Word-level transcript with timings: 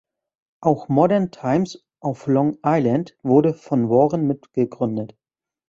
Auch 0.61 0.89
"Modern 0.89 1.29
Times" 1.29 1.85
auf 1.99 2.25
Long 2.25 2.57
Island 2.65 3.15
wurde 3.21 3.53
von 3.53 3.87
Warren 3.87 4.25
mitgegründet. 4.25 5.15